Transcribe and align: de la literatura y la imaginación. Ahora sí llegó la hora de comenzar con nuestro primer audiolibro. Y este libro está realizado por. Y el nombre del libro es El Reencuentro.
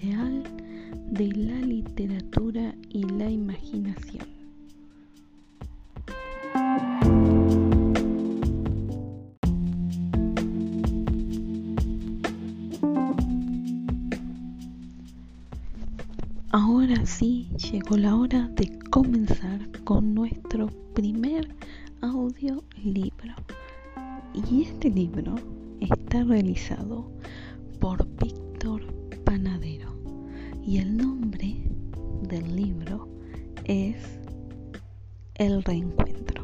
de 0.00 1.26
la 1.34 1.60
literatura 1.60 2.74
y 2.88 3.02
la 3.02 3.28
imaginación. 3.28 4.26
Ahora 16.50 17.04
sí 17.04 17.48
llegó 17.72 17.96
la 17.96 18.14
hora 18.14 18.48
de 18.54 18.78
comenzar 18.90 19.68
con 19.82 20.14
nuestro 20.14 20.68
primer 20.94 21.48
audiolibro. 22.02 23.34
Y 24.48 24.62
este 24.62 24.90
libro 24.90 25.34
está 25.80 26.22
realizado 26.22 27.10
por. 27.80 28.06
Y 30.68 30.76
el 30.76 30.98
nombre 30.98 31.62
del 32.24 32.54
libro 32.54 33.08
es 33.64 33.96
El 35.36 35.64
Reencuentro. 35.64 36.37